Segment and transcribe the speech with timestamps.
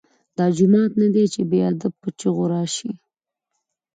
[0.37, 2.91] دا جومات نه دی چې بې ادب په چیغو راشې.